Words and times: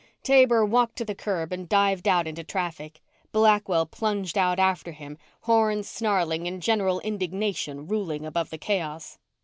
Taber 0.23 0.65
walked 0.65 0.95
to 0.95 1.05
the 1.05 1.13
curb 1.13 1.51
and 1.53 1.69
dived 1.69 2.07
out 2.07 2.25
into 2.25 2.43
traffic. 2.43 3.01
Blackwell 3.31 3.85
plunged 3.85 4.35
out 4.35 4.57
after 4.57 4.93
him, 4.93 5.15
horns 5.41 5.87
snarling 5.87 6.47
and 6.47 6.59
general 6.59 6.99
indignation 7.01 7.85
ruling 7.85 8.25
above 8.25 8.49
the 8.49 8.57
chaos. 8.57 9.19